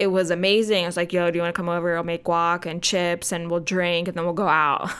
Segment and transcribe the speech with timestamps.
[0.00, 0.84] it was amazing.
[0.84, 1.94] I was like, yo, do you want to come over?
[1.94, 4.90] I'll make guac and chips and we'll drink and then we'll go out.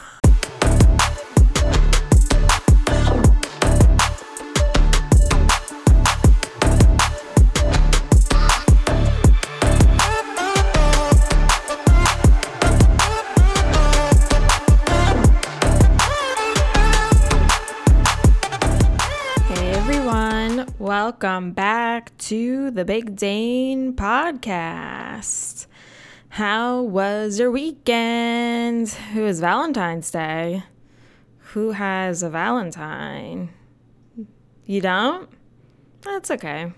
[20.79, 25.67] Welcome back to the Big Dane podcast.
[26.29, 28.87] How was your weekend?
[28.87, 30.63] Who is Valentine's Day.
[31.37, 33.49] Who has a Valentine?
[34.65, 35.29] You don't?
[36.01, 36.71] That's okay.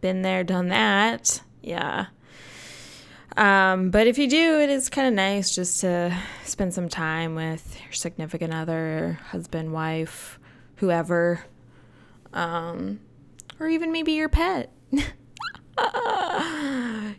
[0.00, 1.42] Been there, done that.
[1.62, 2.06] Yeah.
[3.36, 7.34] Um, but if you do, it is kind of nice just to spend some time
[7.34, 10.38] with your significant other, husband, wife,
[10.76, 11.44] whoever,
[12.32, 13.00] um,
[13.60, 14.72] or even maybe your pet.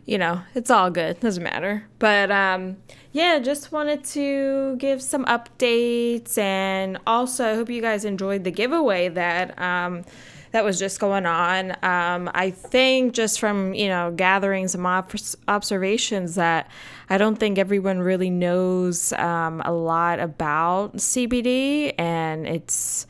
[0.06, 1.20] you know, it's all good.
[1.20, 1.86] Doesn't matter.
[1.98, 2.76] But um,
[3.12, 8.50] yeah, just wanted to give some updates, and also I hope you guys enjoyed the
[8.50, 10.04] giveaway that um,
[10.52, 11.72] that was just going on.
[11.82, 15.12] Um, I think just from you know gathering some op-
[15.48, 16.70] observations that
[17.10, 23.06] I don't think everyone really knows um, a lot about CBD and its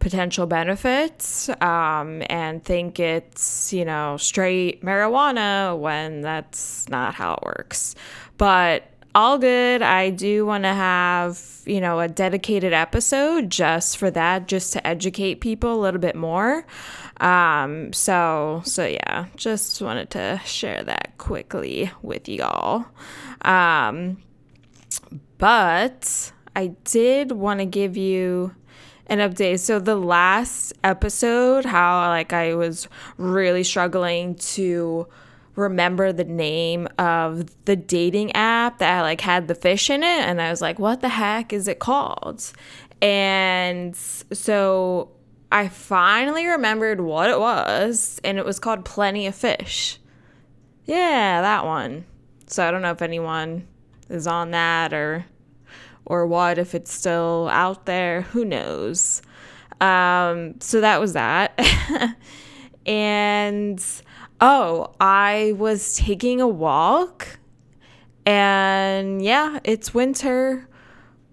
[0.00, 7.42] potential benefits um, and think it's you know straight marijuana when that's not how it
[7.44, 7.94] works.
[8.36, 8.84] But
[9.14, 9.82] all good.
[9.82, 14.84] I do want to have you know a dedicated episode just for that just to
[14.86, 16.66] educate people a little bit more.
[17.20, 22.86] Um, so so yeah just wanted to share that quickly with y'all.
[23.42, 24.18] Um,
[25.38, 28.54] but i did want to give you
[29.10, 29.58] an update.
[29.58, 35.06] So the last episode, how like I was really struggling to
[35.56, 40.40] remember the name of the dating app that like had the fish in it and
[40.40, 42.52] I was like, what the heck is it called?
[43.02, 45.10] And so
[45.50, 49.98] I finally remembered what it was and it was called Plenty of Fish.
[50.84, 52.04] Yeah, that one.
[52.46, 53.66] So I don't know if anyone
[54.08, 55.26] is on that or
[56.10, 58.22] or what if it's still out there?
[58.22, 59.22] Who knows?
[59.80, 61.58] Um, so that was that.
[62.86, 63.84] And
[64.40, 67.38] oh i was taking a walk
[68.24, 70.66] and yeah it's winter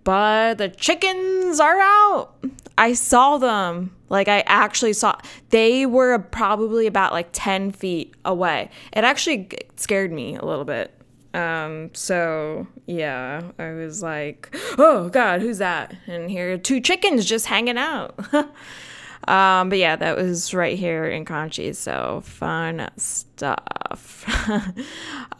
[0.03, 2.35] but the chickens are out.
[2.77, 3.93] I saw them.
[4.07, 5.17] Like i actually saw
[5.49, 8.69] they were probably about like 10 feet away.
[8.93, 10.93] It actually scared me a little bit
[11.33, 15.95] um, so yeah, I was like, oh God, who's that?
[16.07, 18.15] And here are two chickens just hanging out.
[19.27, 21.75] um, but yeah, that was right here in Conshy.
[21.75, 24.25] So fun stuff.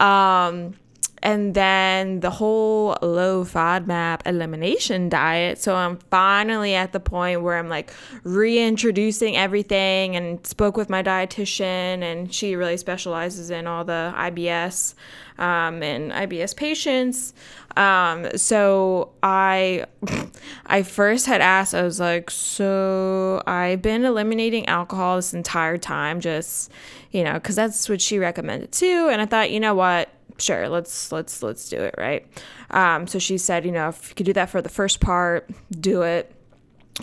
[0.00, 0.74] um,
[1.22, 5.58] and then the whole low FODMAP elimination diet.
[5.58, 7.92] So I'm finally at the point where I'm like
[8.24, 14.94] reintroducing everything and spoke with my dietitian, and she really specializes in all the IBS
[15.38, 17.32] um, and IBS patients.
[17.78, 19.86] Um, so I,
[20.66, 26.20] I first had asked, I was like, so I've been eliminating alcohol this entire time,
[26.20, 26.72] just
[27.12, 29.08] you know, because that's what she recommended too.
[29.10, 32.26] And I thought, you know what, sure, let's let's let's do it, right?
[32.70, 35.48] Um, so she said, you know, if you could do that for the first part,
[35.70, 36.34] do it.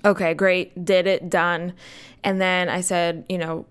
[0.03, 1.73] Okay, great, did it, done.
[2.23, 3.65] And then I said, you know,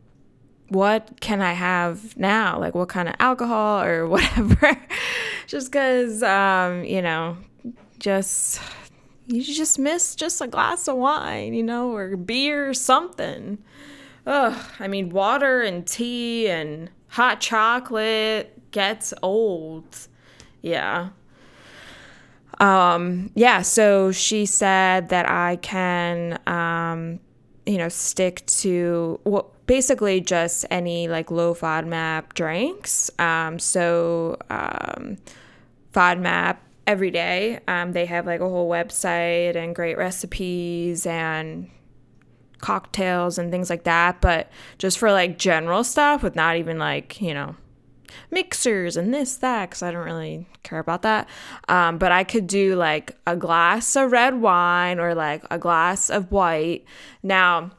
[0.69, 2.59] what can I have now?
[2.59, 4.77] Like, what kind of alcohol or whatever?
[5.55, 7.37] Just because, um, you know,
[8.01, 8.61] just
[9.29, 13.59] you just miss just a glass of wine, you know, or beer or something.
[14.27, 20.09] Ugh, I mean, water and tea and hot chocolate gets old.
[20.61, 21.11] Yeah.
[22.59, 27.21] Um, yeah, so she said that I can, um,
[27.65, 33.09] you know, stick to what basically just any like low FODMAP drinks.
[33.21, 35.17] Um, so um,
[35.95, 37.61] FODMAP every day.
[37.67, 41.71] Um, they have like a whole website and great recipes and
[42.59, 44.21] cocktails and things like that.
[44.21, 47.57] But just for like general stuff with not even like, you know,
[48.31, 51.29] mixers and this, that, because I don't really care about that.
[51.69, 56.11] Um, but I could do like a glass of red wine or like a glass
[56.11, 56.85] of white.
[57.23, 57.71] Now,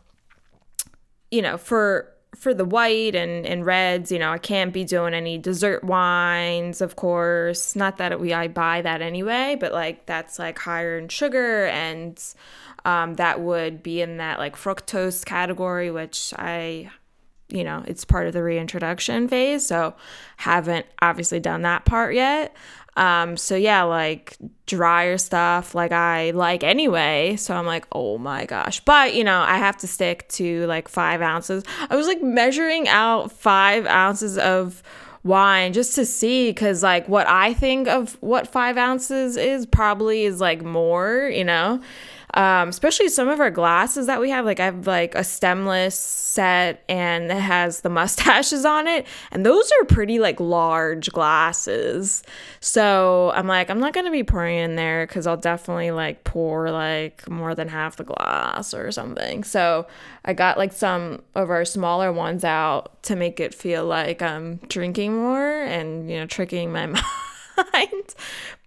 [1.31, 5.13] you know, for for the white and, and reds, you know, I can't be doing
[5.13, 7.75] any dessert wines, of course.
[7.75, 12.21] Not that we I buy that anyway, but like that's like higher in sugar and
[12.85, 16.91] um, that would be in that like fructose category, which I
[17.47, 19.67] you know, it's part of the reintroduction phase.
[19.67, 19.95] So
[20.37, 22.55] haven't obviously done that part yet.
[22.95, 24.37] Um, so yeah, like
[24.67, 27.35] drier stuff, like I like anyway.
[27.35, 28.79] So I'm like, oh my gosh.
[28.81, 31.63] But you know, I have to stick to like five ounces.
[31.89, 34.81] I was like measuring out five ounces of
[35.23, 40.23] wine just to see because like what i think of what five ounces is probably
[40.23, 41.81] is like more you know
[42.35, 44.45] um, especially some of our glasses that we have.
[44.45, 49.45] Like I have like a stemless set and it has the mustaches on it, and
[49.45, 52.23] those are pretty like large glasses.
[52.59, 56.69] So I'm like, I'm not gonna be pouring in there because I'll definitely like pour
[56.71, 59.43] like more than half the glass or something.
[59.43, 59.87] So
[60.25, 64.57] I got like some of our smaller ones out to make it feel like I'm
[64.67, 67.05] drinking more and you know tricking my mind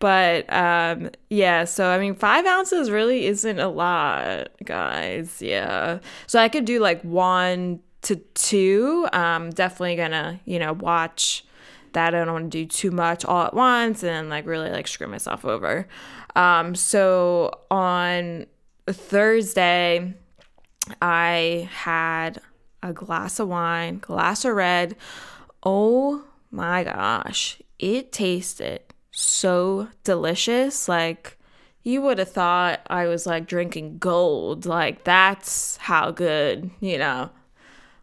[0.01, 5.43] But um, yeah, so I mean, five ounces really isn't a lot, guys.
[5.43, 5.99] Yeah.
[6.27, 9.09] So I could do like one to two.
[9.13, 11.45] Um, definitely gonna, you know, watch
[11.93, 12.15] that.
[12.15, 15.09] I don't want to do too much all at once and like really like screw
[15.09, 15.89] myself over.
[16.37, 18.47] Um, so on
[18.87, 20.15] Thursday,
[21.03, 22.41] I had
[22.83, 24.97] a glass of wine, glass of red.
[25.65, 28.81] Oh my gosh, it tasted
[29.11, 30.89] so delicious.
[30.89, 31.37] Like,
[31.83, 34.67] you would have thought I was like drinking gold.
[34.67, 37.31] Like, that's how good, you know.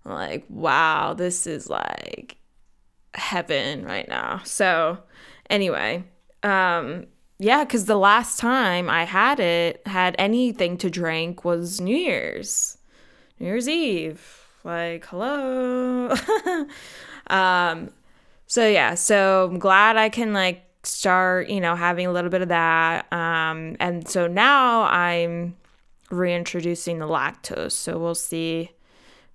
[0.03, 2.37] Like, wow, this is like
[3.13, 4.41] heaven right now.
[4.43, 4.99] So,
[5.49, 6.03] anyway,
[6.43, 7.07] um,
[7.39, 12.77] yeah, because the last time I had it, had anything to drink was New Year's,
[13.39, 14.47] New Year's Eve.
[14.63, 16.15] Like, hello.
[17.27, 17.89] um,
[18.47, 22.41] so yeah, so I'm glad I can like start, you know, having a little bit
[22.41, 23.11] of that.
[23.11, 25.55] Um, and so now I'm
[26.11, 27.71] reintroducing the lactose.
[27.71, 28.71] So we'll see.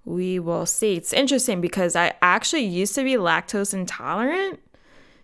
[0.05, 0.95] We will see.
[0.95, 4.61] It's interesting because I actually used to be lactose intolerant.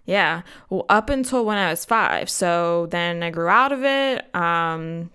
[0.04, 0.42] Yeah.
[0.70, 2.28] Well, up until when I was five.
[2.30, 4.34] So then I grew out of it.
[4.34, 5.10] Um,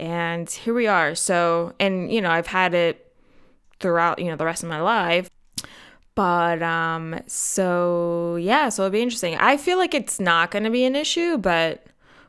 [0.00, 1.14] and here we are.
[1.14, 3.12] So, and, you know, I've had it
[3.80, 5.30] throughout, you know, the rest of my life.
[6.14, 9.36] But um so yeah, so it'll be interesting.
[9.36, 11.86] I feel like it's not going to be an issue, but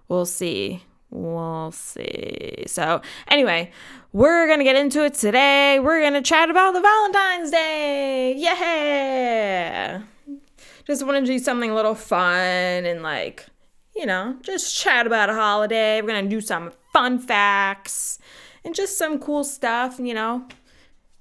[0.07, 0.83] we'll see.
[1.11, 2.63] We'll see.
[2.67, 3.71] So, anyway,
[4.11, 5.79] we're going to get into it today.
[5.79, 8.35] We're going to chat about the Valentine's Day.
[8.35, 10.01] Yeah.
[10.85, 13.45] Just want to do something a little fun and like,
[13.95, 16.01] you know, just chat about a holiday.
[16.01, 18.19] We're going to do some fun facts
[18.65, 20.47] and just some cool stuff, you know,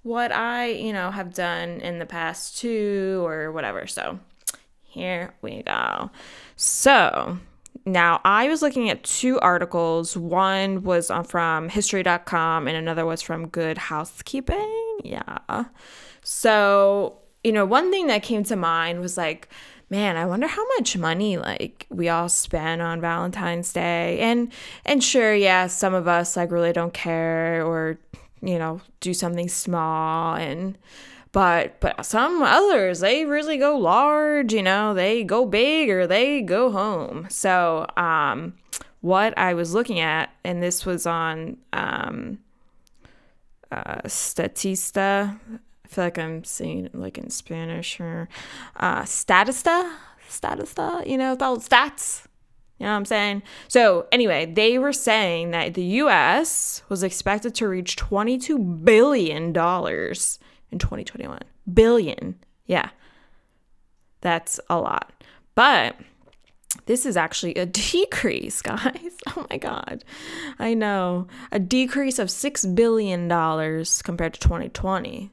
[0.05, 3.87] what I, you know, have done in the past too or whatever.
[3.87, 4.21] So
[4.83, 6.11] here we go.
[6.57, 7.39] So
[7.87, 10.17] now I was looking at two articles.
[10.17, 14.99] One was uh, from history.com and another was from Good Housekeeping.
[15.03, 15.65] Yeah.
[16.23, 19.49] So, you know, one thing that came to mind was like,
[19.89, 24.21] man, I wonder how much money like we all spend on Valentine's Day.
[24.21, 24.53] And
[24.85, 27.99] and sure, yeah, some of us like really don't care or
[28.47, 30.79] you know, do something small and
[31.33, 36.43] but but some others they really go large, you know, they go big or they
[36.43, 37.27] go home.
[37.31, 38.55] So, um
[39.01, 42.39] what I was looking at and this was on um
[43.71, 45.39] uh Statista
[45.85, 48.29] I feel like I'm saying like in Spanish or
[48.77, 49.95] uh, Statista,
[50.29, 52.25] Statista, you know, the stats.
[52.79, 53.43] You know what I'm saying?
[53.69, 59.53] So, anyway, they were saying that the US was expected to reach $22 billion in
[59.53, 61.41] 2021.
[61.73, 62.35] Billion.
[62.67, 62.91] Yeah.
[64.21, 65.13] That's a lot.
[65.55, 65.97] But
[66.87, 69.17] this is actually a decrease, guys.
[69.37, 70.05] Oh my God.
[70.59, 71.29] I know.
[71.53, 75.31] A decrease of $6 billion compared to 2020.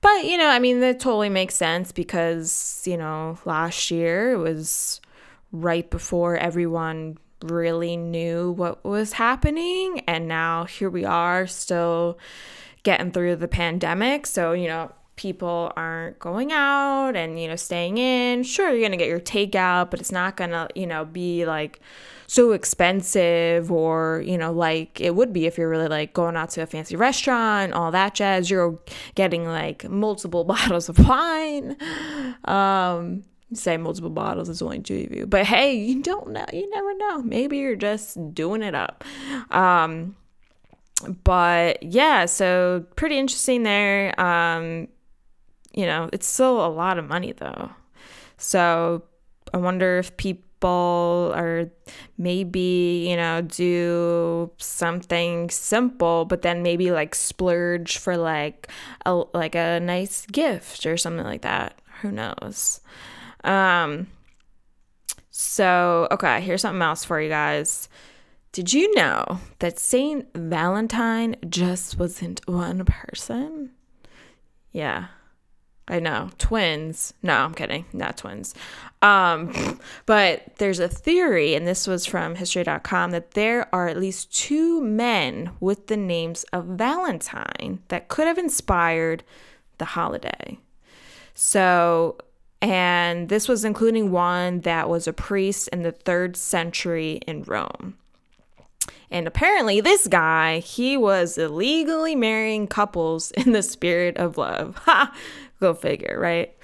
[0.00, 4.38] But, you know, I mean, that totally makes sense because, you know, last year it
[4.38, 5.00] was
[5.52, 10.00] right before everyone really knew what was happening.
[10.06, 12.18] And now here we are still
[12.82, 14.26] getting through the pandemic.
[14.26, 18.42] So, you know, people aren't going out and, you know, staying in.
[18.42, 21.44] Sure, you're going to get your takeout, but it's not going to, you know, be
[21.44, 21.80] like
[22.26, 26.50] so expensive or, you know, like it would be if you're really like going out
[26.50, 28.50] to a fancy restaurant, all that jazz.
[28.50, 28.78] You're
[29.14, 31.76] getting like multiple bottles of wine.
[32.44, 35.26] Um, say multiple bottles it's only two of you.
[35.26, 37.22] But hey you don't know you never know.
[37.22, 39.04] Maybe you're just doing it up.
[39.50, 40.16] Um
[41.24, 44.18] but yeah so pretty interesting there.
[44.20, 44.88] Um
[45.74, 47.70] you know it's still a lot of money though.
[48.36, 49.02] So
[49.54, 51.70] i wonder if people or
[52.16, 58.68] maybe, you know, do something simple, but then maybe like splurge for like
[59.06, 61.80] a like a nice gift or something like that.
[62.02, 62.80] Who knows?
[63.48, 64.08] Um
[65.40, 67.88] so, okay, here's something else for you guys.
[68.50, 73.70] Did you know that Saint Valentine just wasn't one person?
[74.72, 75.06] Yeah.
[75.86, 76.30] I know.
[76.38, 77.14] Twins.
[77.22, 77.84] No, I'm kidding.
[77.92, 78.52] Not twins.
[79.00, 84.34] Um, but there's a theory, and this was from history.com, that there are at least
[84.34, 89.22] two men with the names of Valentine that could have inspired
[89.78, 90.58] the holiday.
[91.32, 92.18] So,
[92.60, 97.96] and this was including one that was a priest in the third century in Rome.
[99.10, 104.76] And apparently, this guy, he was illegally marrying couples in the spirit of love.
[104.84, 105.14] Ha!
[105.60, 106.54] Go figure, right?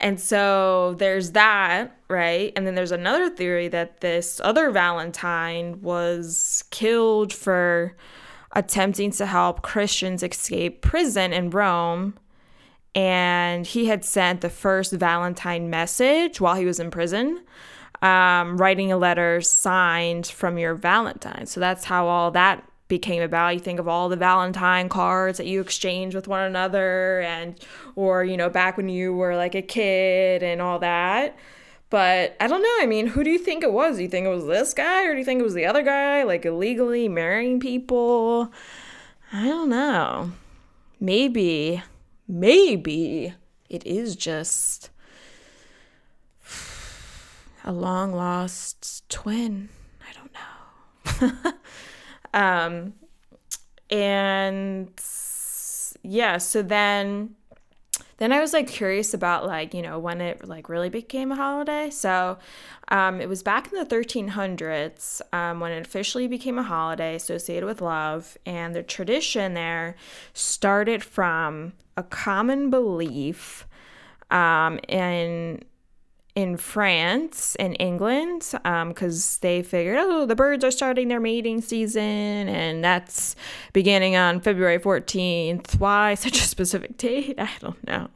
[0.00, 2.52] And so there's that, right?
[2.54, 7.96] And then there's another theory that this other Valentine was killed for
[8.52, 12.14] attempting to help Christians escape prison in Rome.
[12.98, 17.44] And he had sent the first Valentine message while he was in prison
[18.02, 21.46] um, writing a letter signed from your Valentine.
[21.46, 23.54] So that's how all that became about.
[23.54, 27.54] You think of all the Valentine cards that you exchange with one another, and
[27.96, 31.36] or you know back when you were like a kid and all that.
[31.90, 32.76] But I don't know.
[32.80, 33.96] I mean, who do you think it was?
[33.96, 35.82] Do you think it was this guy, or do you think it was the other
[35.82, 38.52] guy, like illegally marrying people?
[39.32, 40.32] I don't know.
[41.00, 41.82] Maybe,
[42.28, 43.34] maybe
[43.68, 44.90] it is just
[47.64, 49.70] a long lost twin.
[50.08, 51.52] I don't know.
[52.34, 52.94] um,
[53.90, 54.90] and
[56.02, 57.34] yeah, so then
[58.18, 61.36] then I was like curious about like, you know, when it like really became a
[61.36, 61.88] holiday.
[61.90, 62.38] So
[62.88, 67.66] um, it was back in the 1300s um, when it officially became a holiday associated
[67.66, 68.38] with love.
[68.46, 69.96] And the tradition there
[70.32, 73.66] started from a common belief
[74.30, 75.62] um, in
[76.34, 81.60] in France and England because um, they figured, oh, the birds are starting their mating
[81.60, 82.02] season
[82.48, 83.34] and that's
[83.72, 85.80] beginning on February 14th.
[85.80, 87.34] Why such a specific date?
[87.38, 88.08] I don't know.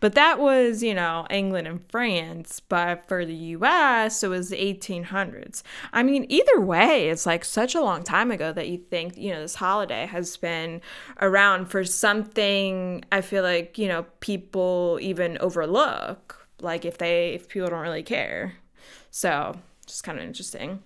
[0.00, 2.60] But that was, you know, England and France.
[2.60, 5.62] But for the US, it was the 1800s.
[5.92, 9.32] I mean, either way, it's like such a long time ago that you think, you
[9.32, 10.80] know, this holiday has been
[11.20, 17.48] around for something I feel like, you know, people even overlook like if they if
[17.48, 18.54] people don't really care.
[19.10, 20.82] So just kind of interesting.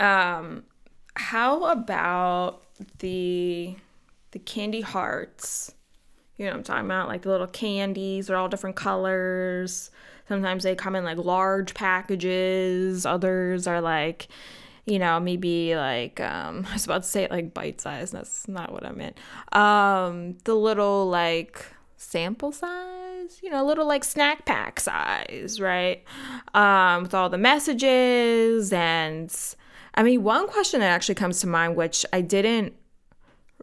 [0.00, 0.64] Um
[1.14, 2.62] how about
[2.98, 3.76] the
[4.32, 5.72] the candy hearts?
[6.36, 7.08] You know what i'm talking about?
[7.08, 9.90] Like the little candies they're all different colors.
[10.28, 13.06] Sometimes they come in like large packages.
[13.06, 14.28] Others are like
[14.84, 18.10] you know maybe like um i was about to say like bite size.
[18.10, 19.16] That's not what i meant.
[19.52, 21.64] Um the little like
[21.96, 23.05] sample size,
[23.42, 26.04] you know, a little like snack pack size, right?
[26.54, 28.72] Um, with all the messages.
[28.72, 29.34] And
[29.94, 32.74] I mean, one question that actually comes to mind, which I didn't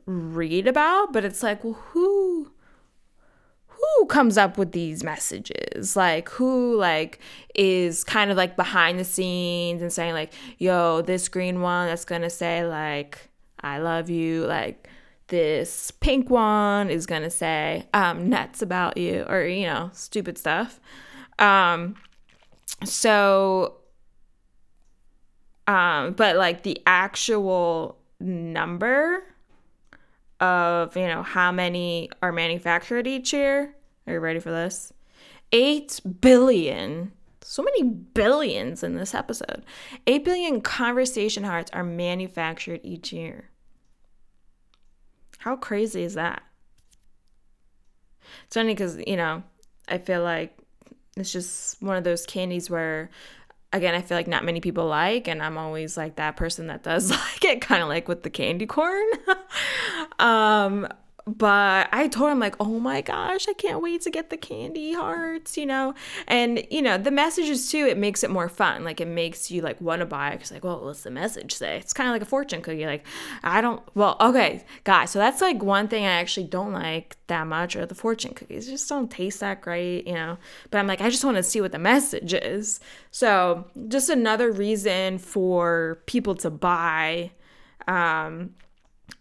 [0.05, 2.51] read about, but it's like, well, who
[3.97, 7.19] who comes up with these messages like who like
[7.53, 12.05] is kind of like behind the scenes and saying like yo this green one that's
[12.05, 13.29] gonna say like
[13.59, 14.87] i love you like
[15.33, 20.79] this pink one is gonna say um, nuts about you or you know stupid stuff.
[21.39, 21.95] Um,
[22.85, 23.77] so
[25.65, 29.23] um, but like the actual number
[30.39, 33.75] of you know how many are manufactured each year.
[34.05, 34.93] Are you ready for this?
[35.51, 37.11] 8 billion.
[37.41, 39.63] So many billions in this episode.
[40.05, 43.49] 8 billion conversation hearts are manufactured each year
[45.43, 46.41] how crazy is that?
[48.45, 49.43] It's funny because, you know,
[49.89, 50.57] I feel like
[51.17, 53.09] it's just one of those candies where
[53.73, 56.81] again, I feel like not many people like, and I'm always like that person that
[56.81, 59.05] does like it, kind of like with the candy corn.
[60.19, 60.87] um,
[61.25, 64.93] but I told him like, oh my gosh, I can't wait to get the candy
[64.93, 65.93] hearts, you know.
[66.27, 68.83] And you know, the messages too, it makes it more fun.
[68.83, 71.77] Like it makes you like want to buy because like, well, what's the message say?
[71.77, 72.85] It's kind of like a fortune cookie.
[72.85, 73.05] Like,
[73.41, 73.81] I don't.
[73.95, 75.11] Well, okay, guys.
[75.11, 78.67] So that's like one thing I actually don't like that much, or the fortune cookies
[78.67, 80.37] just don't taste that great, you know.
[80.71, 82.81] But I'm like, I just want to see what the message is.
[83.11, 87.31] So just another reason for people to buy.
[87.87, 88.55] Um,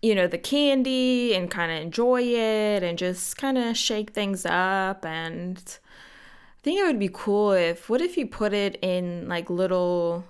[0.03, 4.45] you know, the candy and kind of enjoy it and just kind of shake things
[4.45, 5.07] up.
[5.07, 9.49] And I think it would be cool if what if you put it in like
[9.49, 10.25] little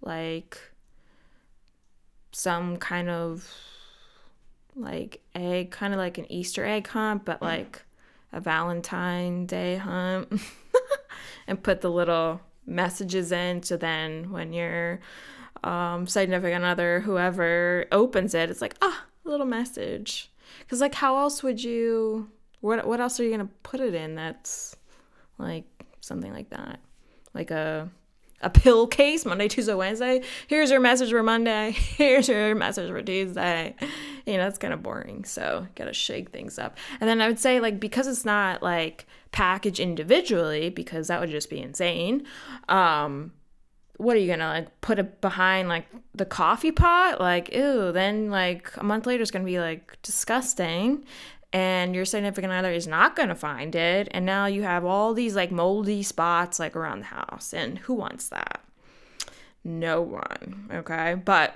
[0.00, 0.58] like
[2.32, 3.48] some kind of
[4.74, 7.82] like egg, kind of like an Easter egg hunt, but like
[8.32, 10.32] a Valentine Day hunt,
[11.46, 13.62] and put the little messages in.
[13.62, 15.00] So then when your
[15.62, 20.30] um, significant other, whoever opens it, it's like, ah, a little message.
[20.60, 22.30] Because like, how else would you?
[22.60, 24.14] What what else are you gonna put it in?
[24.14, 24.76] That's
[25.38, 25.64] like
[26.00, 26.80] something like that,
[27.34, 27.90] like a
[28.42, 30.22] a pill case Monday, Tuesday, Wednesday.
[30.48, 31.70] Here's your message for Monday.
[31.96, 33.74] Here's your message for Tuesday.
[34.26, 35.24] You know, it's kind of boring.
[35.24, 36.76] So, gotta shake things up.
[37.00, 41.30] And then I would say, like, because it's not like packaged individually, because that would
[41.30, 42.26] just be insane.
[42.68, 43.32] Um,
[44.02, 47.20] what are you gonna like put it behind like the coffee pot?
[47.20, 51.04] Like, ew, then like a month later it's gonna be like disgusting.
[51.54, 54.08] And your significant other is not to find it.
[54.10, 57.52] And now you have all these like moldy spots like around the house.
[57.52, 58.60] And who wants that?
[59.62, 61.14] No one okay?
[61.14, 61.54] But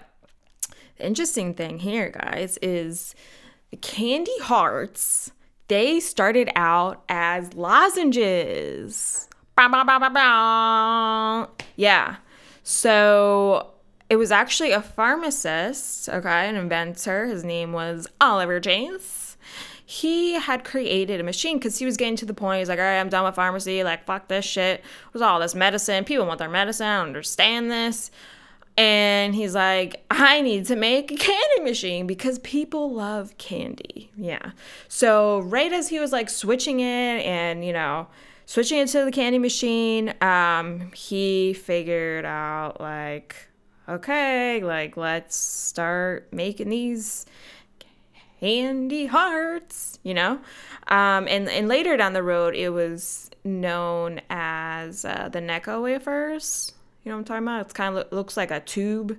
[0.98, 3.14] the interesting thing here guys is
[3.70, 5.32] the candy hearts
[5.68, 9.28] they started out as lozenges.
[11.74, 12.16] Yeah
[12.68, 13.70] so
[14.10, 19.26] it was actually a pharmacist okay an inventor his name was oliver james
[19.88, 22.58] he had created a machine because he was getting to the point.
[22.58, 23.84] He's like, all right, I'm done with pharmacy.
[23.84, 24.84] Like, fuck this shit.
[25.12, 26.02] With all this medicine.
[26.02, 26.88] People want their medicine.
[26.88, 28.10] I understand this.
[28.76, 34.10] And he's like, I need to make a candy machine because people love candy.
[34.16, 34.50] Yeah.
[34.88, 38.08] So, right as he was like switching it and, you know,
[38.46, 43.36] switching it to the candy machine, um, he figured out, like,
[43.88, 47.26] okay, like, let's start making these
[48.40, 50.40] Candy Hearts, you know?
[50.88, 56.72] Um, and, and later down the road, it was known as uh, the Necco wafers.
[57.02, 57.60] You know what I'm talking about?
[57.62, 59.18] It's kind of lo- looks like a tube,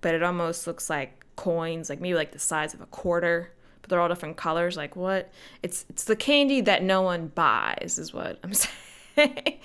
[0.00, 3.52] but it almost looks like coins, like maybe like the size of a quarter.
[3.88, 4.76] They're all different colors.
[4.76, 5.32] Like what?
[5.62, 8.52] It's it's the candy that no one buys, is what I'm
[9.16, 9.58] saying.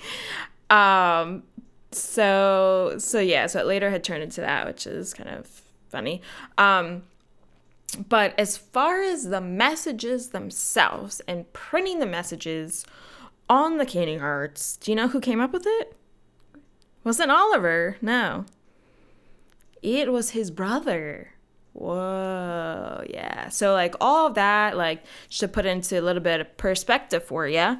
[0.70, 1.42] um,
[1.92, 3.46] so so yeah.
[3.46, 6.22] So it later had turned into that, which is kind of funny.
[6.58, 7.02] Um,
[8.08, 12.84] but as far as the messages themselves and printing the messages
[13.48, 15.96] on the candy hearts, do you know who came up with it?
[17.04, 17.96] Wasn't Oliver?
[18.00, 18.46] No.
[19.82, 21.33] It was his brother.
[21.74, 23.50] Whoa, yeah.
[23.50, 27.48] So, like, all of that, like, to put into a little bit of perspective for
[27.48, 27.78] you,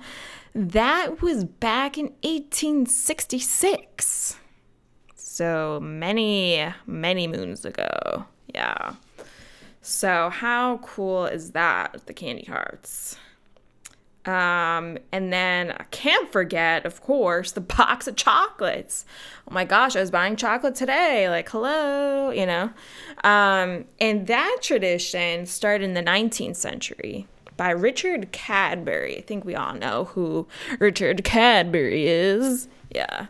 [0.55, 4.37] that was back in 1866.
[5.15, 8.25] So, many, many moons ago.
[8.53, 8.95] Yeah.
[9.81, 13.17] So, how cool is that, the candy hearts?
[14.27, 19.05] Um, and then I can't forget, of course, the box of chocolates.
[19.49, 21.29] Oh my gosh, I was buying chocolate today.
[21.29, 22.71] Like, hello, you know?
[23.23, 29.19] Um, and that tradition started in the 19th century by Richard Cadbury.
[29.19, 32.69] I think we all know who Richard Cadbury is.
[32.91, 33.27] Yeah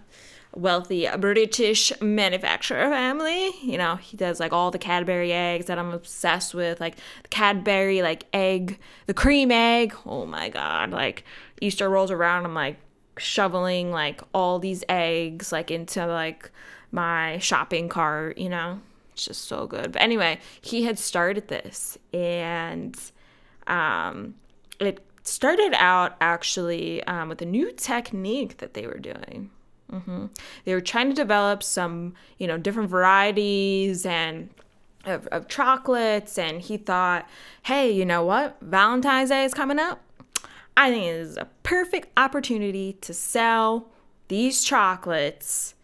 [0.55, 3.51] wealthy British manufacturer family.
[3.62, 7.29] You know, he does like all the Cadbury eggs that I'm obsessed with, like the
[7.29, 9.95] Cadbury like egg, the cream egg.
[10.07, 10.90] Oh my god!
[10.90, 11.25] Like
[11.61, 12.79] Easter rolls around, I'm like
[13.17, 16.51] shoveling like all these eggs like into like
[16.90, 18.38] my shopping cart.
[18.38, 18.81] You know,
[19.12, 19.93] it's just so good.
[19.93, 22.99] But anyway, he had started this, and
[23.67, 24.35] um,
[24.81, 29.51] it started out actually um, with a new technique that they were doing
[29.92, 30.27] Mm-hmm.
[30.64, 34.49] They were trying to develop some, you know, different varieties and
[35.05, 37.29] of, of chocolates, and he thought,
[37.64, 38.57] hey, you know what?
[38.62, 40.01] Valentine's Day is coming up.
[40.77, 43.90] I think it is a perfect opportunity to sell
[44.29, 45.75] these chocolates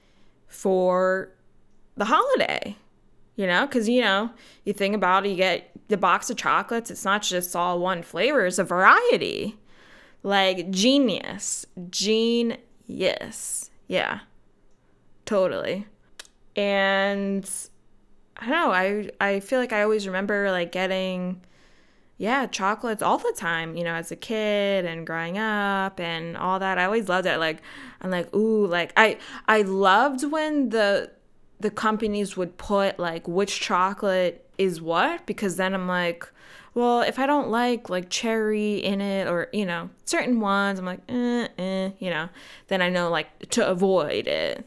[0.49, 1.31] for
[1.97, 2.77] the holiday.
[3.37, 4.31] You know, because, you know,
[4.65, 8.03] you think about it, you get the box of chocolates, it's not just all one
[8.03, 9.57] flavor, it's a variety.
[10.23, 11.65] Like, genius.
[11.89, 13.70] Genius.
[13.91, 14.21] Yeah.
[15.25, 15.85] Totally.
[16.55, 17.51] And
[18.37, 21.41] I don't know, I I feel like I always remember like getting
[22.17, 26.61] yeah, chocolates all the time, you know, as a kid and growing up and all
[26.61, 26.79] that.
[26.79, 27.39] I always loved it.
[27.39, 27.63] Like
[28.01, 31.11] I'm like, ooh, like I I loved when the
[31.59, 36.31] the companies would put like which chocolate is what because then I'm like,
[36.75, 40.85] well, if I don't like like cherry in it or, you know, certain ones, I'm
[40.85, 42.29] like, eh, eh, you know,
[42.69, 44.65] then I know like to avoid it.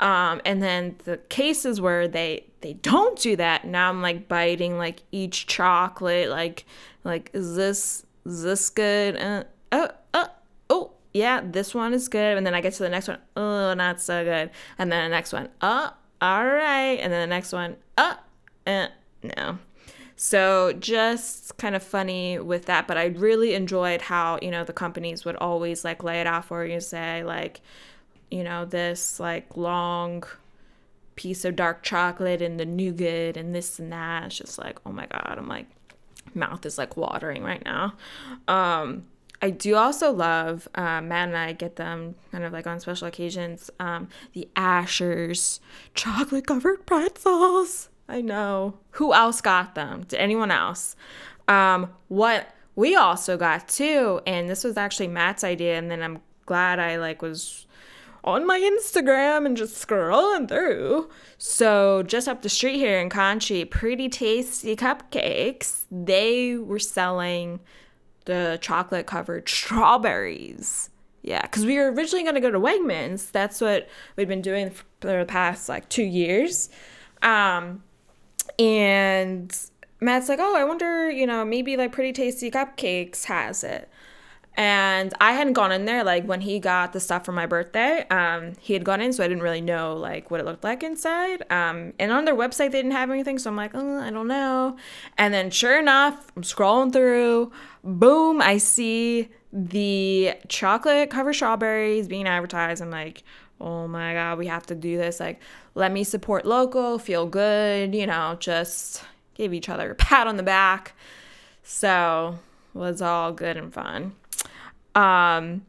[0.00, 4.76] Um, and then the cases where they they don't do that, now I'm like biting
[4.76, 6.64] like each chocolate, like
[7.04, 9.16] like is this is this good?
[9.16, 10.28] Uh, oh oh
[10.70, 12.36] oh yeah, this one is good.
[12.36, 14.50] And then I get to the next one, oh, not so good.
[14.78, 16.98] And then the next one, oh, all right.
[17.00, 18.18] And then the next one, oh,
[18.66, 18.88] eh,
[19.22, 19.58] no.
[20.24, 24.72] So just kind of funny with that, but I really enjoyed how, you know, the
[24.72, 27.60] companies would always like lay it out for you, say like,
[28.30, 30.22] you know, this like long
[31.16, 34.26] piece of dark chocolate and the nougat and this and that.
[34.26, 35.34] It's just like, oh my God.
[35.38, 35.66] I'm like,
[36.36, 37.94] mouth is like watering right now.
[38.46, 39.06] Um,
[39.42, 43.08] I do also love, uh, Matt and I get them kind of like on special
[43.08, 45.58] occasions, um, the Asher's
[45.94, 47.88] chocolate covered pretzels.
[48.12, 48.74] I know.
[48.90, 50.04] Who else got them?
[50.06, 50.96] Did anyone else?
[51.48, 56.20] Um, what we also got too, and this was actually Matt's idea, and then I'm
[56.44, 57.66] glad I like was
[58.22, 61.08] on my Instagram and just scrolling through.
[61.38, 65.84] So just up the street here in Conshy, pretty tasty cupcakes.
[65.90, 67.60] They were selling
[68.26, 70.90] the chocolate covered strawberries.
[71.22, 73.30] Yeah, because we were originally going to go to Wegmans.
[73.30, 76.68] That's what we'd been doing for the past like two years.
[77.22, 77.82] Um,
[78.58, 79.54] and
[80.00, 83.88] Matt's like, oh, I wonder, you know, maybe like Pretty Tasty Cupcakes has it.
[84.54, 88.06] And I hadn't gone in there like when he got the stuff for my birthday.
[88.10, 90.82] Um, he had gone in, so I didn't really know like what it looked like
[90.82, 91.50] inside.
[91.50, 94.28] Um, and on their website they didn't have anything, so I'm like, oh, I don't
[94.28, 94.76] know.
[95.16, 97.50] And then sure enough, I'm scrolling through,
[97.82, 102.82] boom, I see the chocolate covered strawberries being advertised.
[102.82, 103.22] I'm like,
[103.62, 105.20] oh my god, we have to do this.
[105.20, 105.40] Like,
[105.74, 110.36] let me support local, feel good, you know, just give each other a pat on
[110.36, 110.94] the back.
[111.62, 112.38] So
[112.74, 114.14] was all good and fun.
[114.94, 115.64] Um,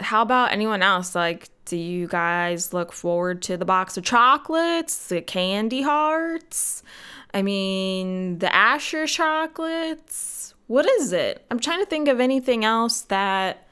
[0.00, 1.14] how about anyone else?
[1.14, 6.82] Like, do you guys look forward to the box of chocolates, the candy hearts?
[7.32, 10.54] I mean, the Asher chocolates?
[10.66, 11.44] What is it?
[11.50, 13.63] I'm trying to think of anything else that,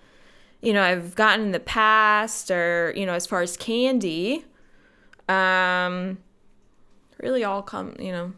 [0.62, 4.44] you know, I've gotten in the past or, you know, as far as candy.
[5.28, 6.18] Um,
[7.20, 8.32] really all come, you know,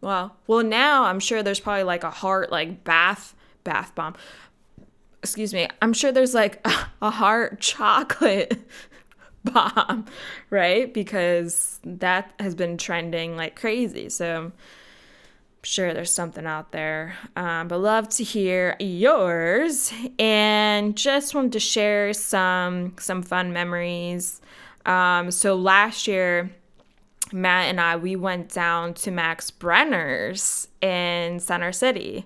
[0.00, 4.14] well, well, now I'm sure there's probably like a heart, like bath, bath bomb
[5.22, 6.64] excuse me, I'm sure there's like
[7.02, 8.58] a heart chocolate
[9.44, 10.06] bomb,
[10.50, 10.92] right?
[10.92, 14.08] Because that has been trending like crazy.
[14.08, 14.52] So
[15.68, 17.14] sure there's something out there.
[17.36, 24.40] Um, but love to hear yours and just wanted to share some some fun memories.
[24.86, 26.50] Um, so last year
[27.32, 32.24] Matt and I we went down to Max Brenner's in Center City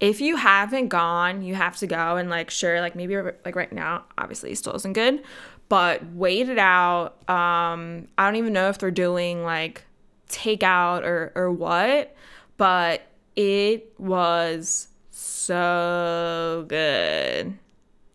[0.00, 3.72] if you haven't gone, you have to go and like sure, like maybe like right
[3.72, 5.22] now, obviously still isn't good,
[5.68, 7.28] but wait it out.
[7.28, 9.84] Um, I don't even know if they're doing like
[10.28, 12.14] takeout or or what,
[12.56, 13.02] but
[13.34, 17.58] it was so good.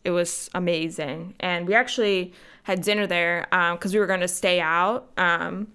[0.04, 4.28] It was amazing, and we actually had dinner there because um, we were going to
[4.28, 5.10] stay out.
[5.18, 5.68] Um,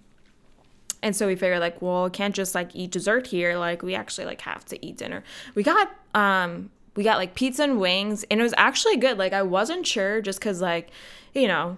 [1.03, 3.57] and so we figured like, well, can't just like eat dessert here.
[3.59, 5.23] Like we actually like have to eat dinner.
[5.55, 9.19] We got um we got like pizza and wings and it was actually good.
[9.19, 10.91] Like I wasn't sure just cuz like,
[11.35, 11.77] you know,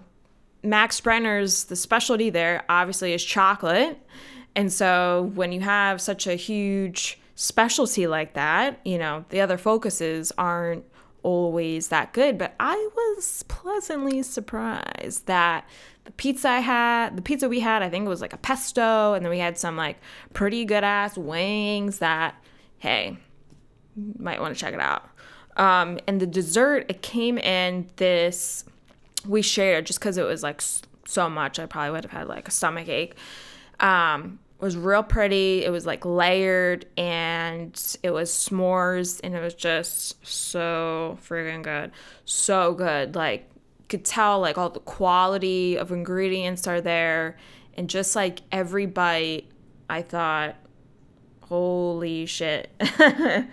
[0.63, 3.99] Max Brenner's the specialty there obviously is chocolate.
[4.59, 9.57] And so when you have such a huge specialty like that, you know, the other
[9.57, 10.83] focuses aren't
[11.23, 15.65] always that good, but I was pleasantly surprised that
[16.03, 19.13] the pizza I had, the pizza we had, I think it was like a pesto,
[19.13, 19.95] and then we had some like
[20.33, 22.35] pretty good ass wings that,
[22.79, 23.15] hey,
[24.17, 25.07] might want to check it out.
[25.55, 28.65] Um, and the dessert, it came in this,
[29.25, 30.61] we shared just because it was like
[31.05, 31.59] so much.
[31.59, 33.15] I probably would have had like a stomach ache.
[33.79, 35.63] Um, was real pretty.
[35.63, 41.91] It was like layered and it was s'mores and it was just so friggin' good.
[42.25, 43.15] So good.
[43.15, 43.49] Like
[43.87, 47.37] could tell like all the quality of ingredients are there
[47.75, 49.49] and just like every bite
[49.89, 50.55] I thought
[51.41, 52.69] holy shit.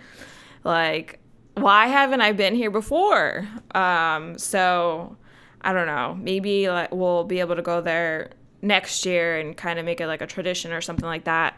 [0.63, 1.19] like
[1.55, 3.47] why haven't I been here before?
[3.73, 5.15] Um so
[5.61, 6.15] I don't know.
[6.19, 10.07] Maybe like we'll be able to go there next year and kind of make it
[10.07, 11.57] like a tradition or something like that.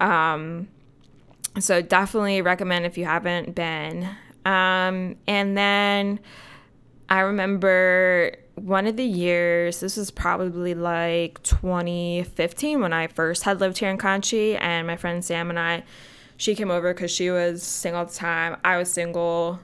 [0.00, 0.68] Um,
[1.58, 4.08] so definitely recommend if you haven't been.
[4.44, 6.20] Um, and then
[7.08, 13.60] I remember one of the years, this was probably like 2015 when I first had
[13.60, 15.84] lived here in Conshy, and my friend Sam and I,
[16.36, 18.56] she came over because she was single at the time.
[18.64, 19.60] I was single,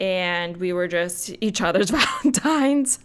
[0.00, 1.90] and we were just each other's
[2.22, 2.98] Valentines.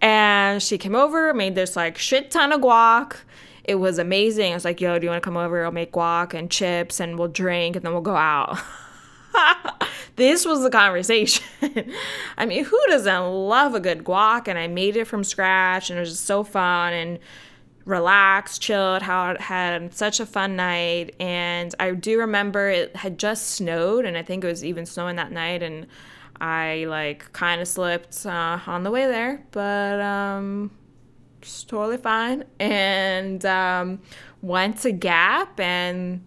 [0.00, 3.16] And she came over, made this like shit ton of guac.
[3.64, 4.52] It was amazing.
[4.52, 5.64] I was like, yo, do you want to come over?
[5.64, 8.58] I'll make guac and chips and we'll drink and then we'll go out.
[10.16, 11.44] this was the conversation.
[12.38, 14.48] I mean, who doesn't love a good guac?
[14.48, 17.18] And I made it from scratch, and it was just so fun and
[17.88, 21.14] relaxed, chilled, how had such a fun night.
[21.18, 25.16] And I do remember it had just snowed, and I think it was even snowing
[25.16, 25.86] that night, and
[26.40, 30.70] I like kind of slipped uh, on the way there, but um,
[31.40, 32.44] it's totally fine.
[32.60, 34.00] And um,
[34.42, 36.22] went to Gap and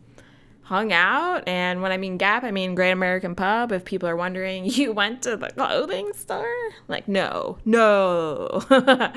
[0.63, 1.47] hung out.
[1.47, 3.71] And when I mean Gap, I mean Great American Pub.
[3.71, 6.55] If people are wondering, you went to the clothing store?
[6.87, 8.63] Like, no, no.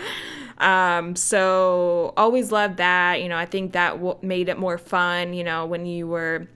[0.59, 3.23] um, so always loved that.
[3.23, 6.47] You know, I think that w- made it more fun, you know, when you were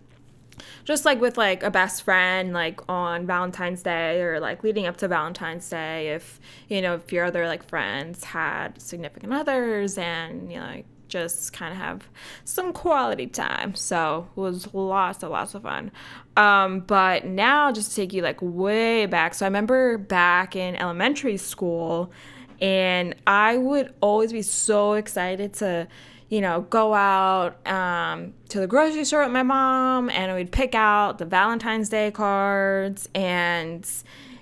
[0.84, 4.96] just like with like a best friend like on valentine's day or like leading up
[4.96, 10.50] to valentine's day if you know if your other like friends had significant others and
[10.50, 12.08] you know like just kind of have
[12.44, 13.74] some quality time.
[13.74, 15.90] So it was lots and lots of fun.
[16.36, 19.34] Um, but now, just to take you like way back.
[19.34, 22.12] So I remember back in elementary school,
[22.60, 25.88] and I would always be so excited to,
[26.28, 30.74] you know, go out um, to the grocery store with my mom, and we'd pick
[30.74, 33.88] out the Valentine's Day cards and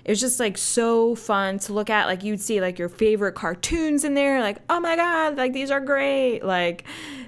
[0.07, 2.07] it was just like so fun to look at.
[2.07, 5.69] Like you'd see like your favorite cartoons in there, like, oh my God, like these
[5.69, 6.43] are great.
[6.43, 6.85] Like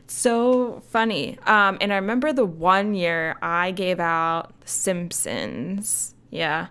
[0.08, 1.38] so funny.
[1.46, 6.16] Um, and I remember the one year I gave out Simpsons.
[6.30, 6.68] Yeah.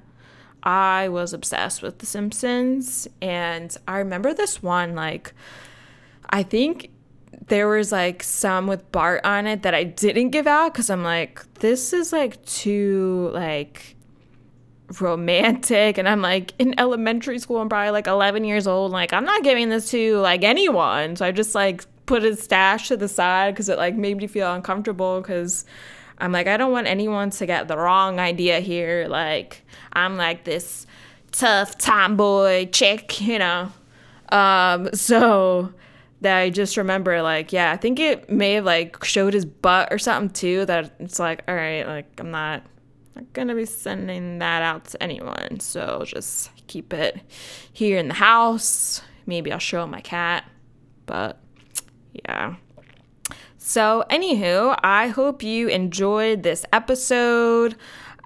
[0.62, 3.08] I was obsessed with The Simpsons.
[3.20, 5.32] And I remember this one, like,
[6.30, 6.90] I think
[7.46, 11.02] there was like some with Bart on it that I didn't give out because I'm
[11.02, 13.96] like, this is like too, like,
[15.00, 19.26] romantic and I'm like in elementary school I'm probably like 11 years old like I'm
[19.26, 23.06] not giving this to like anyone so I just like put a stash to the
[23.06, 25.66] side because it like made me feel uncomfortable because
[26.18, 30.44] I'm like I don't want anyone to get the wrong idea here like I'm like
[30.44, 30.86] this
[31.32, 33.70] tough tomboy chick you know
[34.30, 35.72] um so
[36.20, 39.88] that I just remember like yeah I think it may have like showed his butt
[39.92, 42.62] or something too that it's like all right like I'm not
[43.18, 45.60] not gonna be sending that out to anyone.
[45.60, 47.20] So just keep it
[47.72, 49.02] here in the house.
[49.26, 50.44] Maybe I'll show my cat.
[51.06, 51.38] But
[52.12, 52.56] yeah.
[53.68, 57.72] So, anywho, I hope you enjoyed this episode.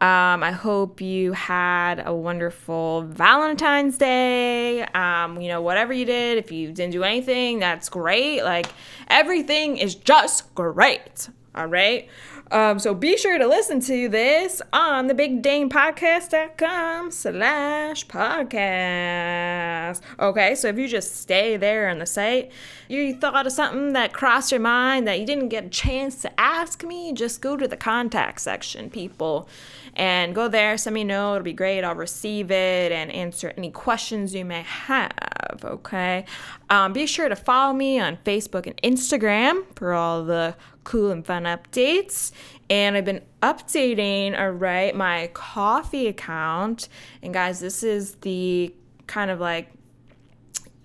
[0.01, 4.85] Um, I hope you had a wonderful Valentine's Day.
[4.95, 8.45] Um, you know, whatever you did, if you didn't do anything, that's great.
[8.45, 8.67] Like,
[9.09, 11.29] everything is just great.
[11.57, 12.09] All right.
[12.53, 20.03] Um, so be sure to listen to this on the bigdanepodcast.com slash podcast.
[20.21, 22.53] Okay, so if you just stay there on the site,
[22.89, 26.41] you thought of something that crossed your mind that you didn't get a chance to
[26.41, 29.49] ask me, just go to the contact section, people,
[29.95, 31.37] and go there, send me a note.
[31.37, 31.85] It'll be great.
[31.85, 35.63] I'll receive it and answer any questions you may have.
[35.65, 36.27] Okay.
[36.69, 40.55] Um, be sure to follow me on Facebook and Instagram for all the
[40.85, 42.33] cool and fun updates.
[42.71, 46.89] And I've been updating, all right, my Ko-fi account.
[47.23, 48.75] And guys, this is the
[49.07, 49.71] kind of like,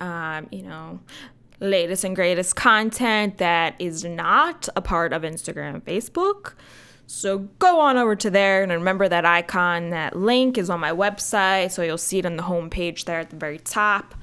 [0.02, 1.00] um, you know,
[1.60, 6.54] latest and greatest content that is not a part of Instagram and Facebook.
[7.08, 10.92] So go on over to there and remember that icon, that link is on my
[10.92, 11.72] website.
[11.72, 14.14] So you'll see it on the homepage there at the very top.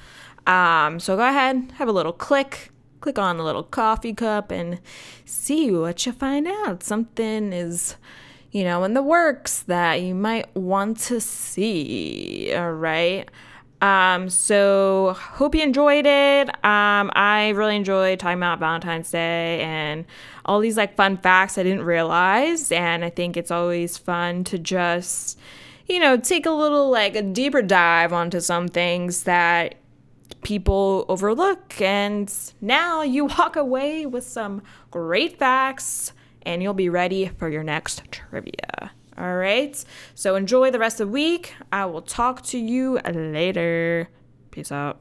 [0.47, 2.71] Um, so go ahead, have a little click,
[3.05, 4.81] click on the little coffee cup and
[5.27, 6.83] see what you find out.
[6.83, 7.97] Something is,
[8.51, 12.51] you know, in the works that you might want to see.
[12.57, 13.29] All right.
[13.83, 16.49] Um, so hope you enjoyed it.
[16.65, 20.07] Um, I really enjoyed talking about Valentine's Day and
[20.47, 22.73] all these like fun facts I didn't realize.
[22.73, 25.39] And I think it's always fun to just,
[25.87, 29.75] you know, take a little like a deeper dive onto some things that
[30.43, 31.81] people overlook.
[31.81, 37.63] And now you walk away with some great facts and you'll be ready for your
[37.63, 38.93] next trivia.
[39.17, 39.83] All right.
[40.15, 41.55] So enjoy the rest of the week.
[41.73, 44.09] I will talk to you later.
[44.51, 45.01] Peace out.